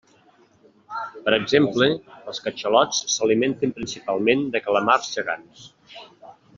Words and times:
Per 1.27 1.33
exemple 1.37 1.89
els 2.31 2.41
catxalots 2.47 3.03
s'alimenten 3.17 3.77
principalment 3.79 4.45
de 4.57 4.67
calamars 4.69 5.15
gegants. 5.19 5.69